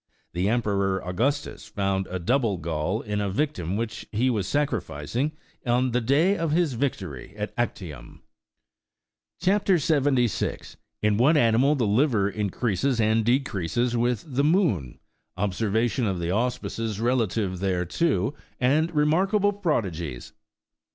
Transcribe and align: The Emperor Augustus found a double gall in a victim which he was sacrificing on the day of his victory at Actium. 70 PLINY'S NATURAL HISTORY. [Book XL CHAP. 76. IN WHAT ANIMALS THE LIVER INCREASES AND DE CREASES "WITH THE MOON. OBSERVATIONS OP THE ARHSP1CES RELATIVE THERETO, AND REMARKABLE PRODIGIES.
The 0.33 0.49
Emperor 0.49 0.99
Augustus 1.07 1.67
found 1.67 2.07
a 2.07 2.17
double 2.17 2.57
gall 2.57 3.03
in 3.03 3.21
a 3.21 3.29
victim 3.29 3.77
which 3.77 4.07
he 4.11 4.31
was 4.31 4.47
sacrificing 4.47 5.33
on 5.63 5.91
the 5.91 6.01
day 6.01 6.35
of 6.35 6.49
his 6.53 6.73
victory 6.73 7.35
at 7.37 7.53
Actium. 7.55 8.23
70 9.41 9.45
PLINY'S 9.45 9.47
NATURAL 9.47 9.75
HISTORY. 9.75 10.11
[Book 10.11 10.31
XL 10.31 10.45
CHAP. 10.47 10.57
76. 10.57 10.77
IN 11.03 11.17
WHAT 11.17 11.37
ANIMALS 11.37 11.77
THE 11.77 11.85
LIVER 11.85 12.29
INCREASES 12.31 12.99
AND 12.99 13.25
DE 13.25 13.39
CREASES 13.41 13.95
"WITH 13.97 14.23
THE 14.27 14.43
MOON. 14.43 14.99
OBSERVATIONS 15.37 16.07
OP 16.07 16.17
THE 16.17 16.29
ARHSP1CES 16.31 16.99
RELATIVE 16.99 17.59
THERETO, 17.59 18.33
AND 18.59 18.95
REMARKABLE 18.95 19.53
PRODIGIES. 19.61 20.33